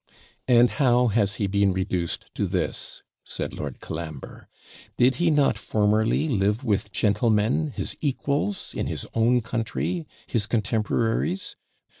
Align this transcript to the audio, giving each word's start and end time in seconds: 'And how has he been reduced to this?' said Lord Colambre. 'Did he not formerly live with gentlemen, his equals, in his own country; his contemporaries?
'And 0.47 0.67
how 0.71 1.09
has 1.09 1.35
he 1.35 1.45
been 1.45 1.73
reduced 1.73 2.33
to 2.33 2.47
this?' 2.47 3.03
said 3.23 3.53
Lord 3.53 3.79
Colambre. 3.81 4.47
'Did 4.97 5.17
he 5.17 5.29
not 5.29 5.59
formerly 5.59 6.27
live 6.27 6.63
with 6.63 6.91
gentlemen, 6.91 7.71
his 7.75 7.95
equals, 8.01 8.73
in 8.75 8.87
his 8.87 9.05
own 9.13 9.41
country; 9.41 10.07
his 10.25 10.47
contemporaries? 10.47 11.55